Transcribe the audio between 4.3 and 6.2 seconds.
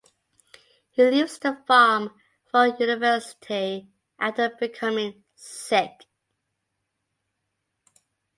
becoming sick.